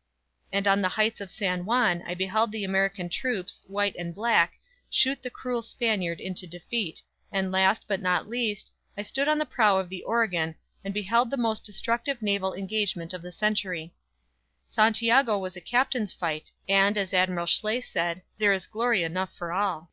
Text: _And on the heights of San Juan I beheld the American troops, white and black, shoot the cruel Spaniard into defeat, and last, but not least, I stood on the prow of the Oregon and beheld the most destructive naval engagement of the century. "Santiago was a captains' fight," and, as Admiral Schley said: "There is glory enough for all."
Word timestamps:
_And 0.50 0.66
on 0.66 0.80
the 0.80 0.88
heights 0.96 1.20
of 1.20 1.30
San 1.30 1.66
Juan 1.66 2.02
I 2.06 2.14
beheld 2.14 2.52
the 2.52 2.64
American 2.64 3.10
troops, 3.10 3.60
white 3.66 3.94
and 3.96 4.14
black, 4.14 4.54
shoot 4.88 5.22
the 5.22 5.28
cruel 5.28 5.60
Spaniard 5.60 6.22
into 6.22 6.46
defeat, 6.46 7.02
and 7.30 7.52
last, 7.52 7.84
but 7.86 8.00
not 8.00 8.26
least, 8.26 8.70
I 8.96 9.02
stood 9.02 9.28
on 9.28 9.36
the 9.36 9.44
prow 9.44 9.76
of 9.78 9.90
the 9.90 10.02
Oregon 10.04 10.54
and 10.82 10.94
beheld 10.94 11.30
the 11.30 11.36
most 11.36 11.66
destructive 11.66 12.22
naval 12.22 12.54
engagement 12.54 13.12
of 13.12 13.20
the 13.20 13.30
century. 13.30 13.92
"Santiago 14.66 15.38
was 15.38 15.54
a 15.54 15.60
captains' 15.60 16.14
fight," 16.14 16.50
and, 16.66 16.96
as 16.96 17.12
Admiral 17.12 17.44
Schley 17.44 17.82
said: 17.82 18.22
"There 18.38 18.54
is 18.54 18.66
glory 18.66 19.02
enough 19.02 19.34
for 19.36 19.52
all." 19.52 19.90